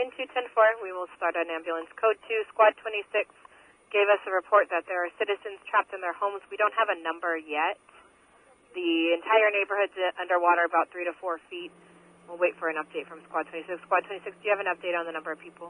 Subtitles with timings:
[0.00, 1.92] In 210-4, we will start on ambulance.
[2.00, 3.28] Code 2, Squad 26
[3.92, 6.40] gave us a report that there are citizens trapped in their homes.
[6.48, 7.76] We don't have a number yet.
[8.72, 11.68] The entire neighborhood's uh, underwater about three to four feet.
[12.24, 13.76] We'll wait for an update from Squad 26.
[13.84, 15.68] Squad 26, do you have an update on the number of people?